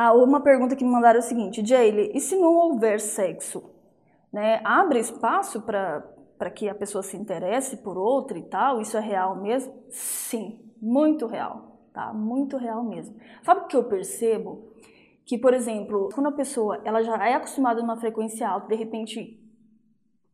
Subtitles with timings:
[0.00, 3.68] Ah, uma pergunta que me mandaram é o seguinte, Jaylee, e se não houver sexo?
[4.32, 8.80] Né, abre espaço para que a pessoa se interesse por outra e tal?
[8.80, 9.74] Isso é real mesmo?
[9.90, 12.12] Sim, muito real, tá?
[12.12, 13.16] Muito real mesmo.
[13.42, 14.72] Sabe o que eu percebo?
[15.24, 19.40] Que, por exemplo, quando a pessoa ela já é acostumada numa frequência alta, de repente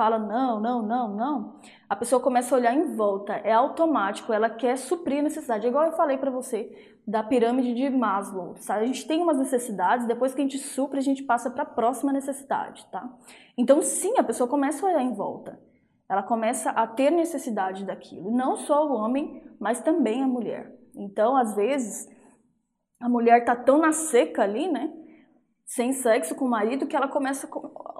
[0.00, 4.48] fala não, não, não, não, a pessoa começa a olhar em volta, é automático, ela
[4.48, 5.66] quer suprir a necessidade.
[5.66, 8.84] É igual eu falei para você da pirâmide de Maslow, sabe?
[8.84, 11.66] A gente tem umas necessidades, depois que a gente supre, a gente passa para a
[11.66, 13.14] próxima necessidade, tá?
[13.58, 15.60] Então, sim, a pessoa começa a olhar em volta.
[16.08, 20.74] Ela começa a ter necessidade daquilo, não só o homem, mas também a mulher.
[20.96, 22.08] Então, às vezes,
[22.98, 24.90] a mulher tá tão na seca ali, né?
[25.70, 27.48] sem sexo com o marido que ela começa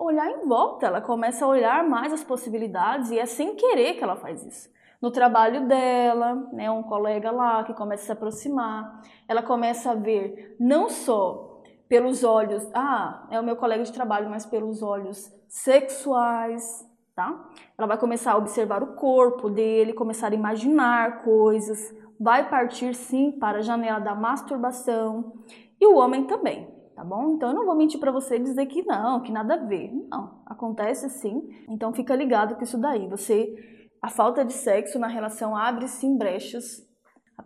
[0.00, 4.02] olhar em volta, ela começa a olhar mais as possibilidades e é sem querer que
[4.02, 4.70] ela faz isso.
[5.00, 9.94] No trabalho dela, né, um colega lá que começa a se aproximar, ela começa a
[9.94, 15.32] ver não só pelos olhos, ah, é o meu colega de trabalho, mas pelos olhos
[15.48, 17.48] sexuais, tá?
[17.76, 23.32] Ela vai começar a observar o corpo dele, começar a imaginar coisas, vai partir sim
[23.32, 25.32] para a janela da masturbação
[25.80, 27.30] e o homem também tá bom?
[27.30, 29.90] Então eu não vou mentir para você e dizer que não, que nada a ver.
[30.10, 31.48] Não, acontece sim.
[31.68, 33.08] Então fica ligado com isso daí.
[33.08, 33.54] Você
[34.02, 36.86] a falta de sexo na relação abre sim brechas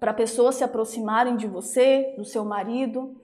[0.01, 3.15] para pessoas se aproximarem de você, do seu marido.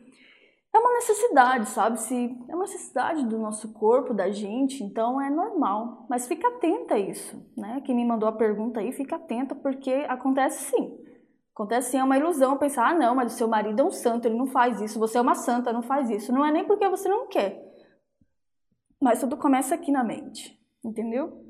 [0.73, 1.99] É uma necessidade, sabe?
[1.99, 6.07] Se é uma necessidade do nosso corpo, da gente, então é normal.
[6.09, 7.83] Mas fica atenta a isso, né?
[7.85, 10.97] Quem me mandou a pergunta aí, fica atenta porque acontece sim.
[11.55, 14.27] Acontece assim, é uma ilusão pensar, ah não, mas o seu marido é um santo,
[14.27, 16.33] ele não faz isso, você é uma santa, não faz isso.
[16.33, 17.61] Não é nem porque você não quer.
[19.01, 21.45] Mas tudo começa aqui na mente, entendeu?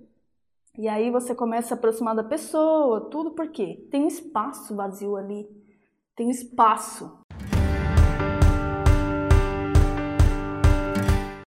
[0.79, 5.49] E aí você começa a aproximar da pessoa, tudo porque tem um espaço vazio ali.
[6.17, 7.19] Tem um espaço.